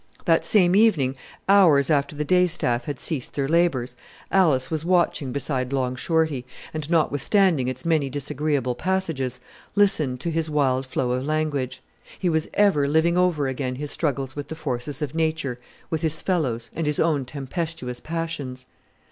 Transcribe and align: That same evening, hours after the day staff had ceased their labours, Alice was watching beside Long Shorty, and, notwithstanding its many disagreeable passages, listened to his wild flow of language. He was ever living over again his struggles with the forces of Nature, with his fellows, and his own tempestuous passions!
That 0.25 0.45
same 0.45 0.75
evening, 0.75 1.15
hours 1.47 1.91
after 1.91 2.15
the 2.15 2.25
day 2.25 2.47
staff 2.47 2.85
had 2.85 2.99
ceased 2.99 3.35
their 3.35 3.47
labours, 3.47 3.95
Alice 4.31 4.71
was 4.71 4.83
watching 4.83 5.31
beside 5.31 5.71
Long 5.71 5.95
Shorty, 5.95 6.43
and, 6.73 6.89
notwithstanding 6.89 7.67
its 7.67 7.85
many 7.85 8.09
disagreeable 8.09 8.73
passages, 8.73 9.39
listened 9.75 10.19
to 10.21 10.31
his 10.31 10.49
wild 10.49 10.87
flow 10.87 11.11
of 11.11 11.23
language. 11.23 11.83
He 12.17 12.29
was 12.29 12.47
ever 12.55 12.87
living 12.87 13.15
over 13.15 13.47
again 13.47 13.75
his 13.75 13.91
struggles 13.91 14.35
with 14.35 14.47
the 14.47 14.55
forces 14.55 15.03
of 15.03 15.13
Nature, 15.13 15.59
with 15.91 16.01
his 16.01 16.19
fellows, 16.19 16.71
and 16.73 16.87
his 16.87 16.99
own 16.99 17.23
tempestuous 17.23 17.99
passions! 17.99 18.65